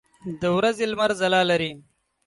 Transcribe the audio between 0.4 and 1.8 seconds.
د ورځې لمر ځلا لري.